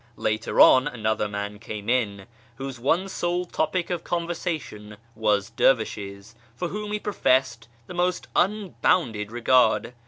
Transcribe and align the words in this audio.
Later 0.17 0.59
on 0.59 0.87
another 0.87 1.27
man 1.27 1.59
came 1.59 1.87
in, 1.87 2.25
whose 2.55 2.79
one 2.79 3.07
sole 3.07 3.45
topic 3.45 3.91
of 3.91 4.03
conversation 4.03 4.97
was 5.13 5.51
dervishes, 5.51 6.33
for 6.55 6.69
whom 6.69 6.91
he 6.91 6.97
professed 6.99 7.67
the 7.85 7.93
most 7.93 8.25
unbounded 8.35 9.31
regard. 9.31 9.93